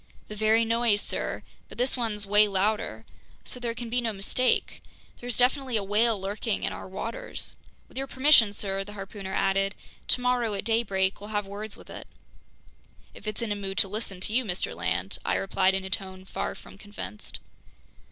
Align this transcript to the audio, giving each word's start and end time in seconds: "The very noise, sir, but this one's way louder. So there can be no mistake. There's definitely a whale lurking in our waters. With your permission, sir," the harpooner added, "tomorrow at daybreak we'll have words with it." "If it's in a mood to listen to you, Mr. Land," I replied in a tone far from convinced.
"The 0.29 0.35
very 0.35 0.65
noise, 0.65 0.99
sir, 0.99 1.43
but 1.69 1.77
this 1.77 1.95
one's 1.95 2.25
way 2.25 2.47
louder. 2.47 3.05
So 3.45 3.59
there 3.59 3.75
can 3.75 3.87
be 3.87 4.01
no 4.01 4.11
mistake. 4.13 4.81
There's 5.19 5.37
definitely 5.37 5.77
a 5.77 5.83
whale 5.83 6.19
lurking 6.19 6.63
in 6.63 6.73
our 6.73 6.87
waters. 6.87 7.55
With 7.87 7.99
your 7.99 8.07
permission, 8.07 8.51
sir," 8.51 8.83
the 8.83 8.93
harpooner 8.93 9.31
added, 9.31 9.75
"tomorrow 10.07 10.55
at 10.55 10.65
daybreak 10.65 11.21
we'll 11.21 11.29
have 11.29 11.45
words 11.45 11.77
with 11.77 11.91
it." 11.91 12.07
"If 13.13 13.27
it's 13.27 13.43
in 13.43 13.51
a 13.51 13.55
mood 13.55 13.77
to 13.77 13.87
listen 13.87 14.19
to 14.21 14.33
you, 14.33 14.43
Mr. 14.43 14.75
Land," 14.75 15.19
I 15.23 15.35
replied 15.35 15.75
in 15.75 15.85
a 15.85 15.89
tone 15.91 16.25
far 16.25 16.55
from 16.55 16.79
convinced. 16.79 17.39